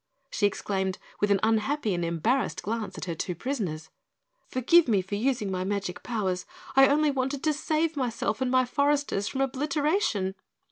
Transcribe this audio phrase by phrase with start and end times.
[0.31, 3.91] she exclaimed with an unhappy and embarrassed glance at her two prisoners.
[4.47, 8.65] "Forgive me for using my magic powers, I only wanted to save myself and my
[8.65, 10.33] foresters from obliteration."